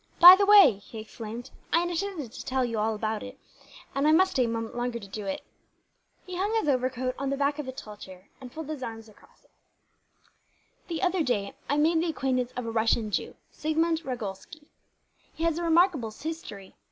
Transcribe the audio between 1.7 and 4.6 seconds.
"I intended to tell you about that, and I must stay a